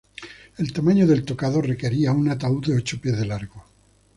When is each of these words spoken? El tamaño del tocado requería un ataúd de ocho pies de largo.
El 0.57 0.73
tamaño 0.73 1.05
del 1.05 1.23
tocado 1.25 1.61
requería 1.61 2.11
un 2.11 2.27
ataúd 2.27 2.65
de 2.65 2.75
ocho 2.75 2.99
pies 2.99 3.19
de 3.19 3.25
largo. 3.27 3.63